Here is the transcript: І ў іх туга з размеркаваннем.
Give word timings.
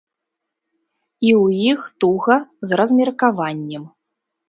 І 1.27 1.35
ў 1.43 1.75
іх 1.75 1.81
туга 2.01 2.41
з 2.71 2.83
размеркаваннем. 2.85 3.83